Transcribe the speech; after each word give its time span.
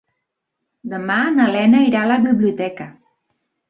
Demà 0.95 1.19
na 1.37 1.47
Lena 1.59 1.85
irà 1.93 2.05
a 2.05 2.11
la 2.17 2.21
biblioteca. 2.29 2.93